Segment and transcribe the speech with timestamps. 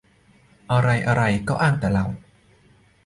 [0.71, 2.05] อะไรอะไรก็อ้างแต่เรา